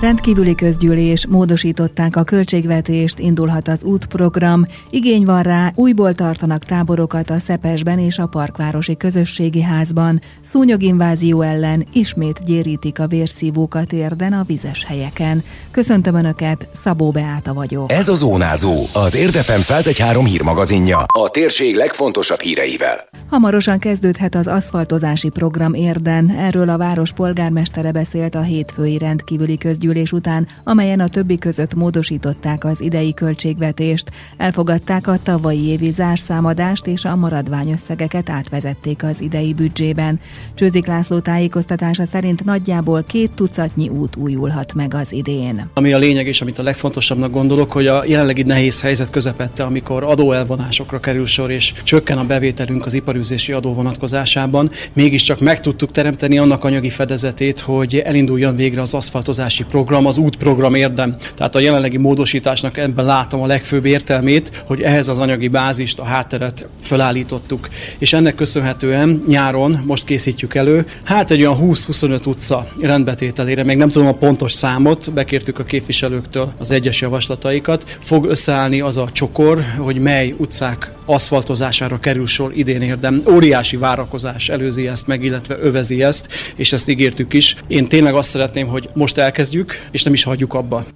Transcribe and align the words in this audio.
Rendkívüli 0.00 0.54
közgyűlés, 0.54 1.26
módosították 1.26 2.16
a 2.16 2.22
költségvetést, 2.22 3.18
indulhat 3.18 3.68
az 3.68 3.82
útprogram, 3.82 4.66
igény 4.90 5.24
van 5.24 5.42
rá, 5.42 5.72
újból 5.74 6.14
tartanak 6.14 6.64
táborokat 6.64 7.30
a 7.30 7.38
Szepesben 7.38 7.98
és 7.98 8.18
a 8.18 8.26
Parkvárosi 8.26 8.96
Közösségi 8.96 9.62
Házban, 9.62 10.20
szúnyoginvázió 10.50 11.40
ellen 11.40 11.86
ismét 11.92 12.44
gyérítik 12.44 12.98
a 12.98 13.06
vérszívókat 13.06 13.92
érden 13.92 14.32
a 14.32 14.44
vizes 14.46 14.84
helyeken. 14.84 15.42
Köszöntöm 15.70 16.14
Önöket, 16.14 16.68
Szabó 16.82 17.10
Beáta 17.10 17.52
vagyok. 17.52 17.92
Ez 17.92 18.08
a 18.08 18.14
Zónázó, 18.14 18.74
az 18.94 19.16
Érdefem 19.16 19.60
113 19.60 20.24
hírmagazinja, 20.24 21.04
a 21.18 21.28
térség 21.28 21.74
legfontosabb 21.74 22.40
híreivel. 22.40 23.08
Hamarosan 23.30 23.78
kezdődhet 23.78 24.34
az 24.34 24.46
aszfaltozási 24.46 25.28
program 25.28 25.74
érden, 25.74 26.30
erről 26.30 26.68
a 26.68 26.76
város 26.76 27.12
polgármestere 27.12 27.92
beszélt 27.92 28.34
a 28.34 28.40
hétfői 28.40 28.98
rendkívüli 28.98 29.58
közgyűlés 29.58 29.83
közgyűlés 29.84 30.12
után, 30.12 30.46
amelyen 30.64 31.00
a 31.00 31.08
többi 31.08 31.38
között 31.38 31.74
módosították 31.74 32.64
az 32.64 32.80
idei 32.80 33.14
költségvetést, 33.14 34.10
elfogadták 34.36 35.06
a 35.06 35.18
tavalyi 35.22 35.66
évi 35.66 35.90
zárszámadást 35.90 36.86
és 36.86 37.04
a 37.04 37.16
maradványösszegeket 37.16 38.30
átvezették 38.30 39.02
az 39.02 39.20
idei 39.20 39.54
büdzsében. 39.54 40.20
Csőzik 40.54 40.86
László 40.86 41.18
tájékoztatása 41.18 42.04
szerint 42.06 42.44
nagyjából 42.44 43.02
két 43.02 43.30
tucatnyi 43.34 43.88
út 43.88 44.16
újulhat 44.16 44.74
meg 44.74 44.94
az 44.94 45.12
idén. 45.12 45.68
Ami 45.74 45.92
a 45.92 45.98
lényeg 45.98 46.26
és 46.26 46.40
amit 46.40 46.58
a 46.58 46.62
legfontosabbnak 46.62 47.30
gondolok, 47.30 47.72
hogy 47.72 47.86
a 47.86 48.04
jelenlegi 48.06 48.42
nehéz 48.42 48.80
helyzet 48.80 49.10
közepette, 49.10 49.64
amikor 49.64 50.04
adóelvonásokra 50.04 51.00
kerül 51.00 51.26
sor 51.26 51.50
és 51.50 51.74
csökken 51.82 52.18
a 52.18 52.24
bevételünk 52.24 52.86
az 52.86 52.94
iparűzési 52.94 53.52
adó 53.52 53.74
vonatkozásában, 53.74 54.70
mégiscsak 54.92 55.40
meg 55.40 55.60
tudtuk 55.60 55.90
teremteni 55.90 56.38
annak 56.38 56.64
anyagi 56.64 56.90
fedezetét, 56.90 57.60
hogy 57.60 57.96
elinduljon 57.96 58.56
végre 58.56 58.80
az 58.80 58.94
aszfaltozási 58.94 59.64
program, 59.74 60.06
az 60.06 60.16
útprogram 60.16 60.74
érdem. 60.74 61.16
Tehát 61.34 61.54
a 61.54 61.58
jelenlegi 61.58 61.96
módosításnak 61.96 62.76
ebben 62.76 63.04
látom 63.04 63.42
a 63.42 63.46
legfőbb 63.46 63.84
értelmét, 63.84 64.62
hogy 64.66 64.82
ehhez 64.82 65.08
az 65.08 65.18
anyagi 65.18 65.48
bázist, 65.48 65.98
a 65.98 66.04
hátteret 66.04 66.66
felállítottuk. 66.80 67.68
És 67.98 68.12
ennek 68.12 68.34
köszönhetően 68.34 69.18
nyáron 69.26 69.82
most 69.86 70.04
készítjük 70.04 70.54
elő, 70.54 70.86
hát 71.04 71.30
egy 71.30 71.40
olyan 71.40 71.58
20-25 71.60 72.26
utca 72.26 72.66
rendbetételére, 72.80 73.64
még 73.64 73.76
nem 73.76 73.88
tudom 73.88 74.08
a 74.08 74.12
pontos 74.12 74.52
számot, 74.52 75.12
bekértük 75.12 75.58
a 75.58 75.64
képviselőktől 75.64 76.52
az 76.58 76.70
egyes 76.70 77.00
javaslataikat, 77.00 77.96
fog 78.00 78.24
összeállni 78.26 78.80
az 78.80 78.96
a 78.96 79.08
csokor, 79.12 79.64
hogy 79.78 79.98
mely 79.98 80.34
utcák 80.38 80.90
aszfaltozására 81.06 81.98
kerül 82.00 82.26
sor 82.26 82.52
idén 82.56 82.82
érdem. 82.82 83.22
Óriási 83.30 83.76
várakozás 83.76 84.48
előzi 84.48 84.86
ezt 84.86 85.06
meg, 85.06 85.24
illetve 85.24 85.58
övezi 85.60 86.02
ezt, 86.02 86.28
és 86.56 86.72
ezt 86.72 86.88
ígértük 86.88 87.32
is. 87.32 87.56
Én 87.66 87.88
tényleg 87.88 88.14
azt 88.14 88.30
szeretném, 88.30 88.66
hogy 88.66 88.88
most 88.94 89.18
elkezdjük, 89.18 89.63
és 89.90 90.02
nem 90.02 90.12
is 90.12 90.22
hagyjuk 90.22 90.54
abba. 90.54 90.86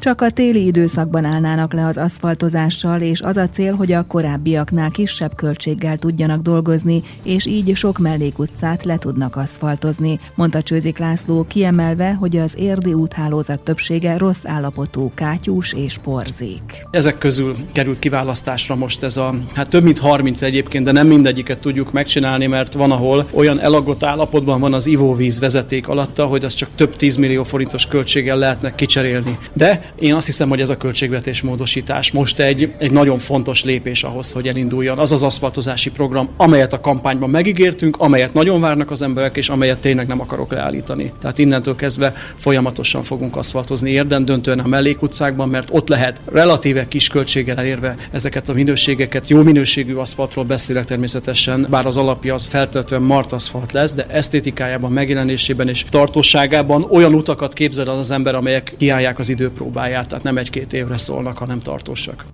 Csak 0.00 0.20
a 0.20 0.30
téli 0.30 0.66
időszakban 0.66 1.24
állnának 1.24 1.72
le 1.72 1.86
az 1.86 1.96
aszfaltozással, 1.96 3.00
és 3.00 3.20
az 3.20 3.36
a 3.36 3.48
cél, 3.48 3.74
hogy 3.74 3.92
a 3.92 4.06
korábbiaknál 4.06 4.90
kisebb 4.90 5.34
költséggel 5.34 5.98
tudjanak 5.98 6.42
dolgozni, 6.42 7.02
és 7.22 7.46
így 7.46 7.76
sok 7.76 7.98
mellékutcát 7.98 8.84
le 8.84 8.98
tudnak 8.98 9.36
aszfaltozni, 9.36 10.18
mondta 10.34 10.62
Csőzik 10.62 10.98
László, 10.98 11.44
kiemelve, 11.48 12.12
hogy 12.12 12.36
az 12.36 12.54
érdi 12.56 12.92
úthálózat 12.92 13.62
többsége 13.62 14.16
rossz 14.16 14.44
állapotú 14.44 15.12
kátyús 15.14 15.72
és 15.72 15.98
porzik. 16.02 16.86
Ezek 16.90 17.18
közül 17.18 17.56
került 17.72 17.98
kiválasztásra 17.98 18.74
most 18.74 19.02
ez 19.02 19.16
a, 19.16 19.34
hát 19.54 19.68
több 19.68 19.82
mint 19.82 19.98
30 19.98 20.42
egyébként, 20.42 20.84
de 20.84 20.92
nem 20.92 21.06
mindegyiket 21.06 21.58
tudjuk 21.58 21.92
megcsinálni, 21.92 22.46
mert 22.46 22.72
van, 22.72 22.90
ahol 22.90 23.26
olyan 23.30 23.60
elagott 23.60 24.04
állapotban 24.04 24.60
van 24.60 24.74
az 24.74 24.86
ivóvíz 24.86 25.40
vezeték 25.40 25.88
alatta, 25.88 26.26
hogy 26.26 26.44
az 26.44 26.54
csak 26.54 26.70
több 26.74 26.96
10 26.96 27.16
millió 27.16 27.44
forintos 27.44 27.86
költséggel 27.86 28.36
lehetnek 28.36 28.74
kicserélni. 28.74 29.38
De 29.52 29.88
én 29.98 30.14
azt 30.14 30.26
hiszem, 30.26 30.48
hogy 30.48 30.60
ez 30.60 30.68
a 30.68 30.76
költségvetés 30.76 31.42
módosítás 31.42 32.10
most 32.10 32.38
egy, 32.38 32.72
egy 32.78 32.90
nagyon 32.90 33.18
fontos 33.18 33.64
lépés 33.64 34.02
ahhoz, 34.02 34.32
hogy 34.32 34.48
elinduljon 34.48 34.98
az 34.98 35.12
az 35.12 35.22
aszfaltozási 35.22 35.90
program, 35.90 36.28
amelyet 36.36 36.72
a 36.72 36.80
kampányban 36.80 37.30
megígértünk, 37.30 37.96
amelyet 37.98 38.34
nagyon 38.34 38.60
várnak 38.60 38.90
az 38.90 39.02
emberek, 39.02 39.36
és 39.36 39.48
amelyet 39.48 39.80
tényleg 39.80 40.06
nem 40.06 40.20
akarok 40.20 40.52
leállítani. 40.52 41.12
Tehát 41.20 41.38
innentől 41.38 41.76
kezdve 41.76 42.12
folyamatosan 42.36 43.02
fogunk 43.02 43.36
aszfaltozni 43.36 43.90
érden, 43.90 44.24
döntően 44.24 44.58
a 44.58 44.66
mellékutcákban, 44.66 45.48
mert 45.48 45.68
ott 45.72 45.88
lehet 45.88 46.20
relatíve 46.32 46.88
kis 46.88 47.08
költséggel 47.08 47.58
elérve 47.58 47.96
ezeket 48.10 48.48
a 48.48 48.52
minőségeket. 48.52 49.28
Jó 49.28 49.42
minőségű 49.42 49.94
aszfaltról 49.94 50.44
beszélek 50.44 50.84
természetesen, 50.84 51.66
bár 51.70 51.86
az 51.86 51.96
alapja 51.96 52.34
az 52.34 52.46
feltétlenül 52.46 53.06
mart 53.06 53.32
aszfalt 53.32 53.72
lesz, 53.72 53.94
de 53.94 54.06
esztétikájában, 54.08 54.92
megjelenésében 54.92 55.68
és 55.68 55.84
tartóságában 55.90 56.86
olyan 56.90 57.14
utakat 57.14 57.52
képzel 57.52 57.86
az 57.86 58.10
ember, 58.10 58.34
amelyek 58.34 58.74
kiállják 58.78 59.18
az 59.18 59.28
időpróbát 59.28 59.79
próbáját, 59.80 60.08
tehát 60.08 60.24
nem 60.24 60.38
egy-két 60.38 60.72
évre 60.72 60.98
szólnak, 60.98 61.38
hanem 61.38 61.58
tartósak. 61.58 62.24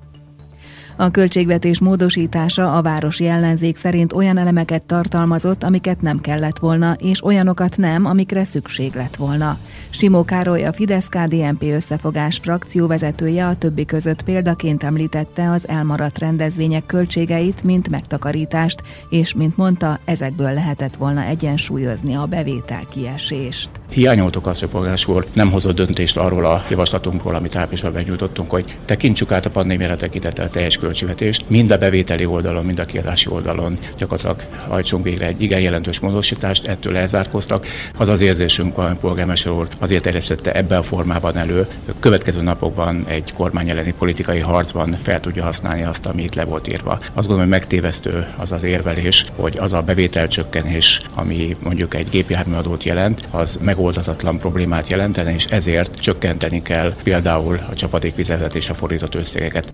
A 0.99 1.11
költségvetés 1.11 1.81
módosítása 1.81 2.77
a 2.77 2.83
városi 2.83 3.27
ellenzék 3.27 3.77
szerint 3.77 4.13
olyan 4.13 4.39
elemeket 4.39 4.83
tartalmazott, 4.83 5.63
amiket 5.63 6.01
nem 6.01 6.21
kellett 6.21 6.59
volna, 6.59 6.97
és 6.99 7.25
olyanokat 7.25 7.77
nem, 7.77 8.05
amikre 8.05 8.45
szükség 8.45 8.95
lett 8.95 9.17
volna. 9.17 9.59
Simó 9.91 10.25
Károly, 10.25 10.65
a 10.65 10.73
Fidesz-KDNP 10.73 11.63
összefogás 11.63 12.39
frakcióvezetője 12.43 13.47
a 13.47 13.57
többi 13.57 13.85
között 13.85 14.23
példaként 14.23 14.83
említette 14.83 15.51
az 15.51 15.69
elmaradt 15.69 16.19
rendezvények 16.19 16.87
költségeit, 16.87 17.63
mint 17.63 17.89
megtakarítást, 17.89 18.83
és 19.11 19.35
mint 19.35 19.57
mondta, 19.57 19.99
ezekből 20.05 20.53
lehetett 20.53 20.97
volna 20.97 21.23
egyensúlyozni 21.23 22.15
a 22.15 22.27
bevétel 22.27 22.83
kiesést. 22.91 23.71
Hiányoltuk 23.91 24.47
azt, 24.47 24.61
hogy 24.61 24.69
polgársul 24.69 25.25
nem 25.33 25.51
hozott 25.51 25.77
döntést 25.77 26.17
arról 26.17 26.45
a 26.45 26.65
javaslatunkról, 26.71 27.35
amit 27.35 27.57
áprilisban 27.57 27.93
benyújtottunk, 27.93 28.51
hogy 28.51 28.77
tekintsük 28.85 29.33
át 29.33 29.47
a 29.47 29.51
pandémiára 29.51 29.97
tekintettel 29.97 30.49
teljes 30.49 30.79
költségvetést, 30.87 31.45
mind 31.49 31.71
a 31.71 31.77
bevételi 31.77 32.25
oldalon, 32.25 32.65
mind 32.65 32.79
a 32.79 32.85
kiadási 32.85 33.29
oldalon 33.31 33.79
gyakorlatilag 33.99 34.43
hajtsunk 34.69 35.05
végre 35.05 35.27
egy 35.27 35.43
igen 35.43 35.61
jelentős 35.61 36.01
módosítást, 36.01 36.65
ettől 36.65 36.97
elzárkoztak. 36.97 37.67
Az 37.97 38.09
az 38.09 38.21
érzésünk, 38.21 38.79
a 38.79 38.97
polgármester 39.01 39.53
úr 39.53 39.69
azért 39.79 40.03
terjesztette 40.03 40.53
ebben 40.53 40.79
a 40.79 40.83
formában 40.83 41.37
elő, 41.37 41.67
következő 42.01 42.43
napokban 42.43 43.05
egy 43.09 43.33
kormány 43.33 43.71
elleni 43.71 43.95
politikai 43.99 44.39
harcban 44.39 44.97
fel 45.03 45.21
tudja 45.21 45.45
használni 45.45 45.85
azt, 45.85 46.07
ami 46.07 46.23
itt 46.23 46.35
le 46.35 46.45
volt 46.45 46.69
írva. 46.69 46.93
Azt 46.93 47.27
gondolom, 47.27 47.41
hogy 47.41 47.49
megtévesztő 47.49 48.27
az 48.37 48.53
az 48.53 48.65
érvelés, 48.65 49.27
hogy 49.37 49.59
az 49.59 49.73
a 49.73 49.81
bevételcsökkenés, 49.83 51.03
ami 51.15 51.57
mondjuk 51.63 51.95
egy 51.95 52.09
gépjárműadót 52.09 52.85
jelent, 52.85 53.29
az 53.31 53.59
megoldatatlan 53.63 54.39
problémát 54.39 54.89
jelentene, 54.89 55.35
és 55.35 55.45
ezért 55.45 56.01
csökkenteni 56.01 56.63
kell 56.63 56.95
például 57.03 57.61
a 57.71 57.75
csapadékvizetetésre 57.75 58.75
fordított 58.75 59.15
összegeket. 59.15 59.73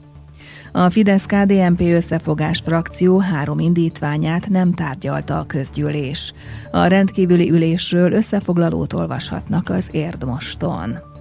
A 0.73 0.91
Fidesz-KDNP 0.91 1.81
összefogás 1.81 2.61
frakció 2.65 3.19
három 3.19 3.59
indítványát 3.59 4.49
nem 4.49 4.75
tárgyalta 4.75 5.39
a 5.39 5.47
közgyűlés. 5.47 6.33
A 6.71 6.87
rendkívüli 6.87 7.51
ülésről 7.51 8.13
összefoglalót 8.13 8.93
olvashatnak 8.93 9.69
az 9.69 9.89
Érdmoston. 9.91 11.12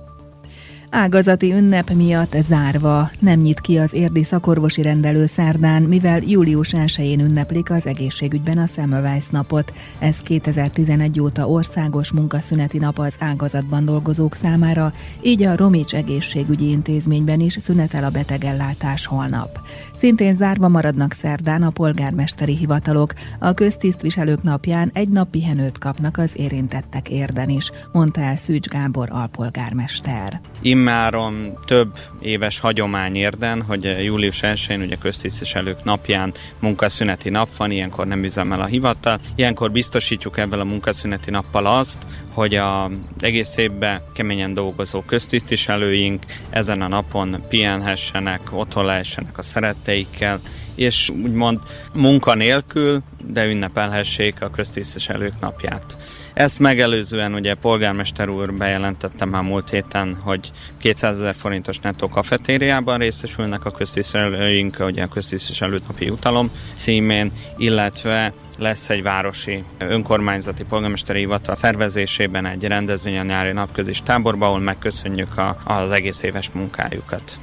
Ágazati 0.94 1.54
ünnep 1.54 1.90
miatt 1.90 2.36
zárva 2.48 3.12
nem 3.20 3.40
nyit 3.40 3.60
ki 3.60 3.78
az 3.78 3.94
érdi 3.94 4.24
szakorvosi 4.24 4.82
rendelő 4.82 5.26
szerdán, 5.26 5.82
mivel 5.82 6.22
július 6.22 6.74
1-én 6.78 7.20
ünneplik 7.20 7.72
az 7.72 7.86
egészségügyben 7.86 8.58
a 8.58 8.66
Semmelweis 8.66 9.28
napot. 9.30 9.74
Ez 10.00 10.18
2011 10.18 11.20
óta 11.20 11.48
országos 11.48 12.12
munkaszüneti 12.12 12.78
nap 12.78 13.00
az 13.00 13.16
ágazatban 13.20 13.86
dolgozók 13.86 14.36
számára, 14.36 14.94
így 15.22 15.44
a 15.44 15.56
Romics 15.56 15.94
egészségügyi 15.94 16.70
intézményben 16.70 17.40
is 17.40 17.54
szünetel 17.54 18.04
a 18.04 18.10
betegellátás 18.10 19.06
holnap. 19.06 19.60
Szintén 19.96 20.36
zárva 20.36 20.68
maradnak 20.68 21.14
szerdán 21.14 21.64
a 21.64 21.70
polgármesteri 21.70 22.56
hivatalok. 22.56 23.14
A 23.40 23.54
köztisztviselők 23.54 24.44
napján 24.44 24.90
egy 24.94 25.10
nap 25.10 25.30
pihenőt 25.30 25.78
kapnak 25.78 26.18
az 26.18 26.32
érintettek 26.36 27.10
érden 27.10 27.50
is, 27.50 27.72
mondta 27.92 28.22
el 28.22 28.36
Szűcs 28.36 28.68
Gábor 28.68 29.08
alpolgármester 29.12 30.42
immáron 30.82 31.58
több 31.66 31.98
éves 32.20 32.60
hagyomány 32.60 33.16
érden, 33.16 33.62
hogy 33.62 34.04
július 34.04 34.40
1-én 34.42 34.82
ugye 34.82 34.96
köztisztviselők 34.96 35.84
napján 35.84 36.34
munkaszüneti 36.60 37.30
nap 37.30 37.56
van, 37.56 37.72
ilyenkor 37.72 38.08
nem 38.08 38.24
üzemel 38.24 38.62
a 38.62 38.66
hivatal. 38.66 39.20
Ilyenkor 39.36 39.72
biztosítjuk 39.72 40.38
ebből 40.38 40.60
a 40.60 40.64
munkaszüneti 40.64 41.32
nappal 41.32 41.66
azt, 41.66 41.98
hogy 42.34 42.56
a 42.56 42.90
egész 43.20 43.58
évben 43.58 44.02
keményen 44.14 44.54
dolgozó 44.54 45.02
köztisztviselőink 45.02 46.26
ezen 46.50 46.82
a 46.82 46.88
napon 46.88 47.44
pihenhessenek, 47.50 48.42
otthon 48.52 48.86
lehessenek 48.86 49.38
a 49.38 49.42
szeretteikkel, 49.42 50.40
és 50.76 51.10
úgymond 51.10 51.60
munka 51.94 52.34
nélkül, 52.34 53.02
de 53.28 53.46
ünnepelhessék 53.46 54.42
a 54.42 54.50
köztisztviselők 54.50 55.40
napját. 55.40 55.98
Ezt 56.34 56.60
megelőzően 56.60 57.34
ugye 57.34 57.54
polgármester 57.54 58.30
úr 58.30 58.54
bejelentette 58.54 59.26
már 59.26 59.44
múlt 59.44 59.70
héten, 59.70 60.18
hogy 60.24 60.52
200 60.78 61.20
ezer 61.20 61.36
forintos 61.36 61.80
nettó 61.80 62.08
kafetériában 62.08 62.98
részesülnek 62.98 63.66
a 63.66 63.72
köztisztviselőink, 63.72 64.78
ugye 64.80 65.04
a 65.04 65.08
köztisztviselő 65.08 65.82
napi 65.88 66.10
utalom 66.10 66.52
címén, 66.76 67.32
illetve 67.58 68.34
lesz 68.58 68.90
egy 68.90 69.04
városi 69.04 69.64
önkormányzati 69.78 70.64
polgármesteri 70.64 71.20
hivatal 71.20 71.56
szervezésében 71.56 72.46
egy 72.46 72.64
rendezvény 72.64 73.18
a 73.18 73.24
nyári 73.24 73.52
napközis 73.52 74.02
táborban, 74.04 74.48
ahol 74.48 74.60
megköszönjük 74.60 75.38
a, 75.38 75.58
az 75.64 75.92
egész 75.92 76.22
éves 76.22 76.52
munkájukat. 76.52 77.40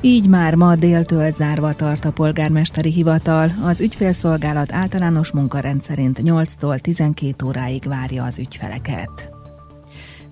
Így 0.00 0.28
már 0.28 0.54
ma 0.54 0.74
déltől 0.74 1.30
zárva 1.30 1.74
tart 1.74 2.04
a 2.04 2.12
polgármesteri 2.12 2.90
hivatal, 2.90 3.50
az 3.62 3.80
ügyfélszolgálat 3.80 4.72
általános 4.72 5.30
munkarendszerint 5.30 6.20
8-tól 6.22 6.78
12 6.78 7.46
óráig 7.46 7.88
várja 7.88 8.24
az 8.24 8.38
ügyfeleket. 8.38 9.41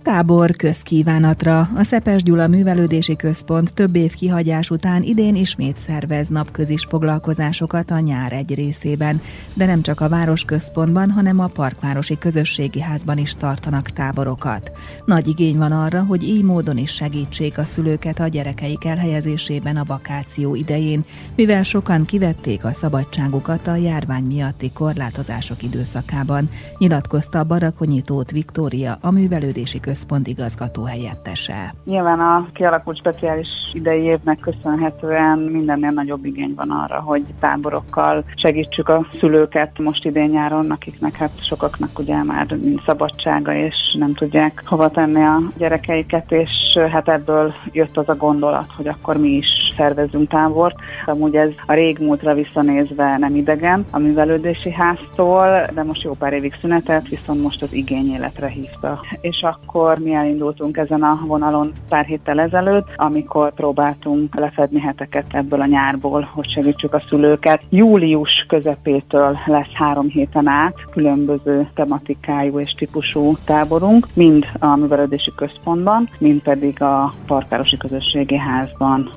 Tábor 0.03 0.51
közkívánatra. 0.51 1.69
A 1.75 1.83
Szepes 1.83 2.23
Gyula 2.23 2.47
Művelődési 2.47 3.17
Központ 3.17 3.75
több 3.75 3.97
év 3.97 4.15
kihagyás 4.15 4.71
után 4.71 5.03
idén 5.03 5.37
ismét 5.37 5.79
szervez 5.79 6.29
napközis 6.29 6.85
foglalkozásokat 6.89 7.91
a 7.91 7.99
nyár 7.99 8.33
egy 8.33 8.55
részében, 8.55 9.21
de 9.55 9.67
nem 9.67 9.83
csak 9.83 10.01
a 10.01 10.09
városközpontban, 10.09 11.11
hanem 11.11 11.41
a 11.41 11.47
Parkvárosi 11.47 12.19
Közösségi 12.19 12.81
Házban 12.81 13.19
is 13.19 13.35
tartanak 13.35 13.91
táborokat. 13.91 14.73
Nagy 15.05 15.29
igény 15.29 15.57
van 15.57 15.73
arra, 15.73 16.03
hogy 16.03 16.23
így 16.23 16.43
módon 16.43 16.79
is 16.79 16.91
segítsék 16.91 17.59
a 17.59 17.65
szülőket 17.65 18.21
a 18.21 18.29
gyerekeik 18.29 18.85
elhelyezésében 18.85 19.77
a 19.77 19.85
vakáció 19.85 20.55
idején, 20.55 21.05
mivel 21.37 21.63
sokan 21.63 22.05
kivették 22.05 22.65
a 22.65 22.73
szabadságukat 22.73 23.67
a 23.67 23.77
járvány 23.77 24.25
miatti 24.25 24.71
korlátozások 24.73 25.63
időszakában, 25.63 26.51
nyilatkozta 26.79 27.45
Barakonyi 27.45 28.03
Tóth 28.03 28.33
Viktória, 28.33 28.99
a 29.01 29.11
Művelődési 29.11 29.71
Központ 29.71 29.89
igazgató 30.27 30.85
helyettese. 30.85 31.75
Nyilván 31.85 32.21
a 32.21 32.47
kialakult 32.53 32.99
speciális 32.99 33.49
idei 33.73 34.03
évnek 34.03 34.39
köszönhetően 34.39 35.39
mindennél 35.39 35.91
nagyobb 35.91 36.25
igény 36.25 36.53
van 36.57 36.71
arra, 36.71 37.01
hogy 37.01 37.25
táborokkal 37.41 38.25
segítsük 38.35 38.89
a 38.89 39.07
szülőket 39.21 39.79
most 39.79 40.05
idén 40.05 40.29
nyáron, 40.29 40.71
akiknek 40.71 41.17
hát 41.17 41.45
sokaknak 41.45 41.99
ugye 41.99 42.23
már 42.23 42.57
szabadsága, 42.87 43.55
és 43.55 43.75
nem 43.99 44.13
tudják 44.15 44.63
hova 44.67 44.91
tenni 44.91 45.23
a 45.23 45.41
gyerekeiket, 45.57 46.33
és 46.33 46.79
hát 46.91 47.09
ebből 47.09 47.55
jött 47.73 47.97
az 47.97 48.09
a 48.09 48.17
gondolat, 48.17 48.73
hogy 48.77 48.89
akkor 48.89 49.17
mi 49.17 49.29
is 49.29 49.70
szervezünk 49.81 50.29
tábort. 50.29 50.77
Amúgy 51.07 51.35
ez 51.35 51.51
a 51.67 51.73
régmúltra 51.73 52.35
visszanézve 52.35 53.17
nem 53.19 53.35
idegen 53.35 53.87
a 53.91 53.99
művelődési 53.99 54.73
háztól, 54.73 55.67
de 55.75 55.83
most 55.83 56.03
jó 56.03 56.13
pár 56.19 56.33
évig 56.33 56.55
szünetelt, 56.61 57.09
viszont 57.09 57.43
most 57.43 57.63
az 57.63 57.73
igény 57.73 58.13
életre 58.15 58.49
hívta. 58.49 59.01
És 59.21 59.43
akkor 59.43 59.99
mi 59.99 60.13
elindultunk 60.13 60.77
ezen 60.77 61.03
a 61.03 61.21
vonalon 61.27 61.73
pár 61.89 62.05
héttel 62.05 62.41
ezelőtt, 62.41 62.87
amikor 62.97 63.55
próbáltunk 63.55 64.39
lefedni 64.39 64.81
heteket 64.81 65.25
ebből 65.31 65.61
a 65.61 65.67
nyárból, 65.67 66.29
hogy 66.33 66.51
segítsük 66.51 66.95
a 66.95 67.03
szülőket. 67.09 67.63
Július 67.71 68.45
közepétől 68.49 69.39
lesz 69.47 69.73
három 69.73 70.09
héten 70.09 70.47
át 70.47 70.75
különböző 70.91 71.69
tematikájú 71.75 72.59
és 72.59 72.73
típusú 72.73 73.37
táborunk, 73.45 74.07
mind 74.15 74.47
a 74.59 74.77
művelődési 74.77 75.33
központban, 75.37 76.09
mind 76.19 76.43
pedig 76.43 76.83
a 76.83 77.13
Parkárosi 77.27 77.77
Közösségi 77.77 78.37
Házban. 78.37 79.11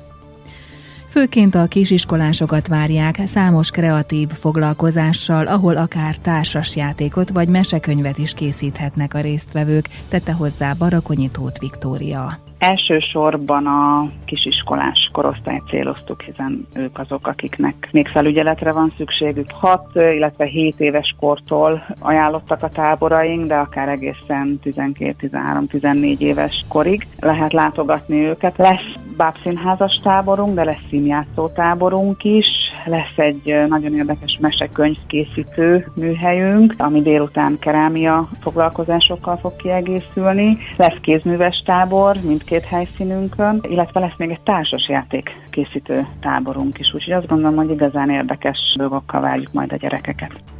Főként 1.14 1.54
a 1.54 1.66
kisiskolásokat 1.66 2.68
várják 2.68 3.16
számos 3.26 3.70
kreatív 3.70 4.28
foglalkozással, 4.28 5.46
ahol 5.46 5.76
akár 5.76 6.16
társasjátékot 6.16 7.30
vagy 7.30 7.48
mesekönyvet 7.48 8.18
is 8.18 8.34
készíthetnek 8.34 9.14
a 9.14 9.20
résztvevők, 9.20 9.88
tette 10.08 10.32
hozzá 10.32 10.72
Barakonyi 10.78 11.28
Tóth 11.28 11.60
Viktória. 11.60 12.38
Elsősorban 12.58 13.66
a 13.66 14.10
kisiskolás 14.24 15.10
korosztályt 15.12 15.62
céloztuk, 15.68 16.22
hiszen 16.22 16.66
ők 16.74 16.98
azok, 16.98 17.26
akiknek 17.26 17.88
még 17.92 18.08
felügyeletre 18.08 18.72
van 18.72 18.92
szükségük. 18.96 19.50
6, 19.50 19.80
illetve 19.94 20.44
7 20.44 20.80
éves 20.80 21.14
kortól 21.20 21.86
ajánlottak 21.98 22.62
a 22.62 22.68
táboraink, 22.68 23.46
de 23.46 23.54
akár 23.54 23.88
egészen 23.88 24.60
12-13-14 24.64 26.18
éves 26.18 26.64
korig 26.68 27.06
lehet 27.20 27.52
látogatni 27.52 28.24
őket. 28.24 28.56
Lesz 28.56 29.03
bábszínházas 29.16 30.00
táborunk, 30.02 30.54
de 30.54 30.64
lesz 30.64 30.86
színjátszó 30.88 31.48
táborunk 31.48 32.24
is, 32.24 32.46
lesz 32.84 33.16
egy 33.16 33.64
nagyon 33.68 33.94
érdekes 33.94 34.38
mesekönyv 34.40 34.96
készítő 35.06 35.86
műhelyünk, 35.96 36.74
ami 36.78 37.02
délután 37.02 37.58
kerámia 37.58 38.28
foglalkozásokkal 38.40 39.36
fog 39.36 39.56
kiegészülni. 39.56 40.58
Lesz 40.76 41.00
kézműves 41.00 41.62
tábor 41.64 42.16
mindkét 42.26 42.64
helyszínünkön, 42.64 43.60
illetve 43.68 44.00
lesz 44.00 44.16
még 44.16 44.30
egy 44.30 44.40
társasjáték 44.40 45.30
készítő 45.50 46.06
táborunk 46.20 46.78
is, 46.78 46.94
úgyhogy 46.94 47.12
azt 47.12 47.26
gondolom, 47.26 47.56
hogy 47.56 47.70
igazán 47.70 48.10
érdekes 48.10 48.74
dolgokkal 48.76 49.20
várjuk 49.20 49.52
majd 49.52 49.72
a 49.72 49.76
gyerekeket. 49.76 50.53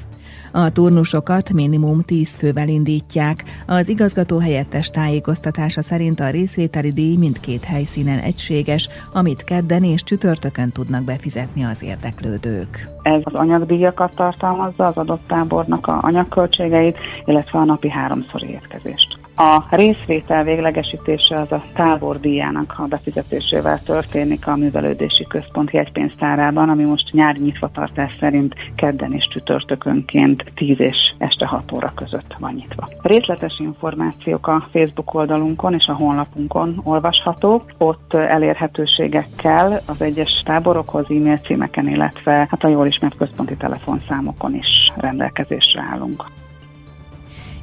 A 0.56 0.70
turnusokat 0.72 1.52
minimum 1.52 2.02
10 2.02 2.36
fővel 2.36 2.68
indítják. 2.68 3.44
Az 3.66 3.88
igazgató 3.88 4.38
helyettes 4.38 4.90
tájékoztatása 4.90 5.82
szerint 5.82 6.20
a 6.20 6.30
részvételi 6.30 6.90
díj 6.90 7.16
mindkét 7.16 7.64
helyszínen 7.64 8.18
egységes, 8.18 8.88
amit 9.12 9.44
kedden 9.44 9.84
és 9.84 10.02
csütörtökön 10.02 10.70
tudnak 10.70 11.04
befizetni 11.04 11.62
az 11.64 11.82
érdeklődők. 11.82 12.88
Ez 13.02 13.20
az 13.24 13.34
anyagdíjakat 13.34 14.14
tartalmazza, 14.14 14.86
az 14.86 14.96
adott 14.96 15.26
tábornak 15.26 15.86
a 15.86 15.98
anyagköltségeit, 16.02 16.98
illetve 17.24 17.58
a 17.58 17.64
napi 17.64 17.90
háromszori 17.90 18.50
érkezést. 18.50 19.13
A 19.36 19.62
részvétel 19.70 20.44
véglegesítése 20.44 21.40
az 21.40 21.52
a 21.52 21.62
tábordíjának 21.75 22.75
a 22.76 22.82
befizetésével 22.82 23.82
történik 23.82 24.46
a 24.46 24.56
művelődési 24.56 25.26
központ 25.28 25.70
jegypénztárában, 25.70 26.69
ami 26.69 26.84
most 26.84 27.12
nyári 27.12 27.40
nyitvatartás 27.40 28.16
szerint 28.20 28.54
kedden 28.76 29.12
és 29.12 29.28
csütörtökönként 29.28 30.44
10 30.54 30.81
és 30.81 30.96
este 31.19 31.46
6 31.46 31.72
óra 31.72 31.92
között 31.94 32.34
van 32.38 32.52
nyitva. 32.52 32.88
Részletes 33.02 33.58
információk 33.58 34.46
a 34.46 34.69
Facebook 34.72 35.14
oldalunkon 35.14 35.75
és 35.75 35.86
a 35.86 35.94
honlapunkon 35.94 36.81
olvashatók. 36.84 37.64
Ott 37.78 38.14
elérhetőségekkel 38.14 39.81
az 39.86 40.02
egyes 40.02 40.42
táborokhoz, 40.44 41.04
e-mail 41.08 41.36
címeken, 41.36 41.88
illetve 41.88 42.32
hát 42.32 42.64
a 42.64 42.69
jól 42.69 42.86
ismert 42.86 43.16
központi 43.16 43.56
telefonszámokon 43.56 44.54
is 44.54 44.92
rendelkezésre 44.96 45.82
állunk. 45.92 46.25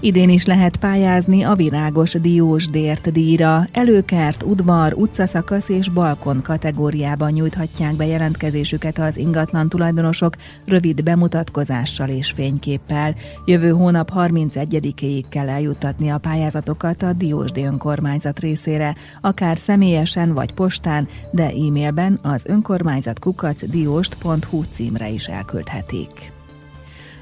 Idén 0.03 0.29
is 0.29 0.45
lehet 0.45 0.77
pályázni 0.77 1.43
a 1.43 1.55
Virágos 1.55 2.11
Diós 2.11 2.65
Dért 2.65 3.11
díjra. 3.11 3.67
Előkert, 3.71 4.43
udvar, 4.43 4.93
utcaszakasz 4.93 5.69
és 5.69 5.89
balkon 5.89 6.41
kategóriában 6.41 7.31
nyújthatják 7.31 7.95
be 7.95 8.05
jelentkezésüket 8.05 8.99
az 8.99 9.17
ingatlan 9.17 9.69
tulajdonosok 9.69 10.35
rövid 10.65 11.03
bemutatkozással 11.03 12.09
és 12.09 12.31
fényképpel. 12.31 13.15
Jövő 13.45 13.69
hónap 13.69 14.11
31-ig 14.15 15.23
kell 15.29 15.49
eljuttatni 15.49 16.09
a 16.09 16.17
pályázatokat 16.17 17.03
a 17.03 17.13
Diósdi 17.13 17.63
önkormányzat 17.63 18.39
részére, 18.39 18.95
akár 19.21 19.57
személyesen 19.57 20.33
vagy 20.33 20.53
postán, 20.53 21.07
de 21.31 21.43
e-mailben 21.43 22.19
az 22.23 22.45
önkormányzat 22.45 23.19
kukac 23.19 23.65
dióst.hu 23.65 24.63
címre 24.71 25.09
is 25.09 25.25
elküldhetik. 25.25 26.40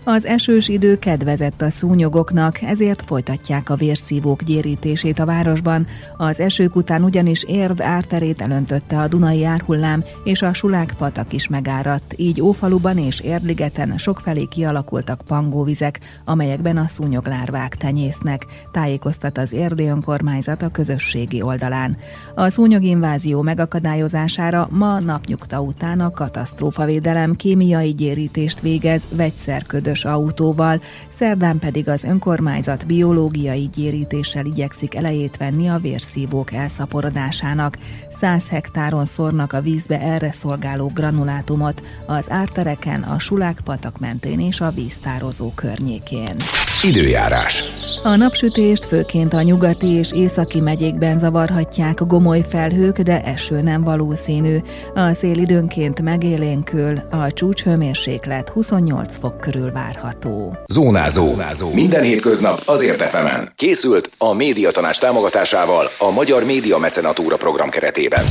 Az 0.04 0.26
esős 0.26 0.68
idő 0.68 0.98
kedvezett 0.98 1.62
a 1.62 1.70
szúnyogoknak, 1.70 2.62
ezért 2.62 3.02
folytatják 3.02 3.70
a 3.70 3.76
vérszívók 3.76 4.44
gyérítését 4.44 5.20
a 5.20 5.26
városban. 5.26 5.88
Az 6.18 6.40
esők 6.40 6.76
után 6.76 7.04
ugyanis 7.04 7.44
érd 7.44 7.82
árterét 7.82 8.42
elöntötte 8.42 9.00
a 9.00 9.08
Dunai 9.08 9.46
árhullám, 9.46 10.04
és 10.24 10.42
a 10.42 10.54
Sulák 10.54 10.94
patak 10.98 11.34
is 11.34 11.48
megáradt, 11.48 12.14
így 12.18 12.42
Ófaluban 12.42 12.98
és 12.98 13.20
Érdligeten 13.20 13.98
sokfelé 13.98 14.44
kialakultak 14.44 15.22
pangóvizek, 15.28 16.00
amelyekben 16.26 16.78
a 16.78 16.88
szúnyoglárvák 16.88 17.76
tenyésznek, 17.76 18.46
tájékoztat 18.72 19.38
az 19.38 19.54
érdi 19.54 19.86
önkormányzat 19.86 20.62
a 20.62 20.70
közösségi 20.70 21.42
oldalán. 21.42 21.98
A 22.36 22.50
szúnyoginvázió 22.50 23.42
megakadályozására 23.42 24.68
ma 24.72 25.00
napnyugta 25.00 25.62
után 25.62 26.00
a 26.00 26.12
katasztrófavédelem 26.12 27.36
kémiai 27.36 27.94
gyérítést 27.94 28.62
végez 28.62 29.02
vegyszerködös 29.12 29.89
vörös 29.90 30.06
autóval, 30.06 30.82
szerdán 31.18 31.60
pedig 31.60 31.90
az 31.90 32.04
önkormányzat 32.04 32.86
biológiai 32.86 33.70
gyérítéssel 33.76 34.46
igyekszik 34.46 34.96
elejét 34.96 35.38
venni 35.38 35.70
a 35.70 35.78
vérszívók 35.78 36.54
elszaporodásának. 36.54 37.78
100 38.20 38.48
hektáron 38.50 39.06
szórnak 39.06 39.54
a 39.54 39.62
vízbe 39.62 40.00
erre 40.02 40.32
szolgáló 40.32 40.92
granulátumot 40.94 41.84
az 42.06 42.26
ártereken, 42.30 43.02
a 43.02 43.20
Sulák 43.20 43.60
patak 43.64 44.00
mentén 44.00 44.40
és 44.40 44.62
a 44.62 44.72
víztározó 44.72 45.52
környékén. 45.56 46.36
Időjárás. 46.84 47.64
A 48.04 48.16
napsütést 48.16 48.86
főként 48.86 49.34
a 49.34 49.42
nyugati 49.42 49.92
és 49.92 50.12
északi 50.14 50.60
megyékben 50.60 51.20
zavarhatják 51.20 52.06
gomoly 52.08 52.46
felhők, 52.50 53.00
de 53.00 53.22
eső 53.22 53.62
nem 53.62 53.84
valószínű. 53.84 54.58
A 54.94 55.14
szél 55.14 55.38
időnként 55.38 56.02
megélénkül, 56.02 57.02
a 57.12 57.32
csúcshőmérséklet 57.32 58.50
28 58.50 59.18
fok 59.18 59.40
körül 59.40 59.72
várható. 59.72 60.58
Zónázó. 60.68 61.26
Zónázó. 61.26 61.74
Minden 61.74 62.04
hétköznap 62.04 62.62
azért 62.66 63.02
efemen. 63.02 63.52
Készült 63.56 64.10
a 64.18 64.34
médiatanás 64.34 64.98
támogatásával 64.98 65.90
a 65.98 66.12
Magyar 66.12 66.44
Média 66.44 66.78
Mecenatúra 66.78 67.38
program 67.38 67.70
keretében. 67.70 68.26